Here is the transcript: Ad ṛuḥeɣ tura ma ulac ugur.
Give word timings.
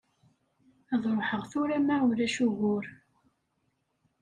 Ad 0.93 1.03
ṛuḥeɣ 1.15 1.43
tura 1.51 1.77
ma 1.87 1.95
ulac 2.09 2.35
ugur. 2.47 2.85